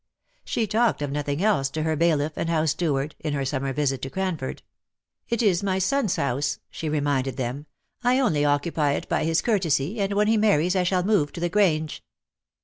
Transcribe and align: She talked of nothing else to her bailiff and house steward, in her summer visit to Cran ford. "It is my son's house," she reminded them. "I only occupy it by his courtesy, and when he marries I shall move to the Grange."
She 0.43 0.65
talked 0.65 1.03
of 1.03 1.11
nothing 1.11 1.43
else 1.43 1.69
to 1.69 1.83
her 1.83 1.95
bailiff 1.95 2.35
and 2.35 2.49
house 2.49 2.71
steward, 2.71 3.13
in 3.19 3.33
her 3.33 3.45
summer 3.45 3.71
visit 3.71 4.01
to 4.01 4.09
Cran 4.09 4.35
ford. 4.35 4.63
"It 5.29 5.43
is 5.43 5.61
my 5.61 5.77
son's 5.77 6.15
house," 6.15 6.57
she 6.71 6.89
reminded 6.89 7.37
them. 7.37 7.67
"I 8.03 8.19
only 8.19 8.43
occupy 8.43 8.93
it 8.93 9.07
by 9.07 9.25
his 9.25 9.43
courtesy, 9.43 9.99
and 9.99 10.13
when 10.13 10.25
he 10.25 10.37
marries 10.37 10.75
I 10.75 10.81
shall 10.81 11.03
move 11.03 11.31
to 11.33 11.39
the 11.39 11.49
Grange." 11.49 12.03